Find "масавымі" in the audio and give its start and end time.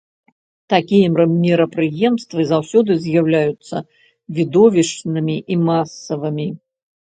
5.71-6.53